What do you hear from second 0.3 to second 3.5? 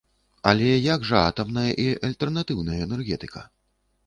Але як жа атамная і альтэрнатыўная энергетыка?